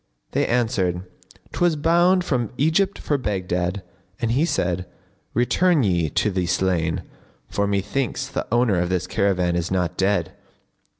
they 0.31 0.47
answered, 0.47 1.03
"'Twas 1.51 1.75
bound 1.75 2.23
from 2.23 2.49
Egypt 2.57 2.97
for 2.97 3.19
Baghdad;" 3.19 3.83
and 4.19 4.31
he 4.31 4.45
said, 4.45 4.87
"Return 5.35 5.83
ye 5.83 6.09
to 6.09 6.31
the 6.31 6.47
slain, 6.47 7.03
for 7.47 7.67
methinks 7.67 8.25
the 8.27 8.47
owner 8.51 8.79
of 8.79 8.89
this 8.89 9.05
caravan 9.05 9.55
is 9.55 9.69
not 9.69 9.97
dead." 9.97 10.31